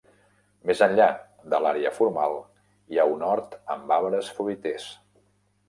Més 0.69 0.79
enllà 0.85 1.09
de 1.55 1.59
l'àrea 1.65 1.91
formal 1.99 2.35
hi 2.95 3.01
ha 3.03 3.07
un 3.13 3.29
hort 3.29 3.55
amb 3.77 3.97
arbres 4.01 4.33
fruiters. 4.41 4.93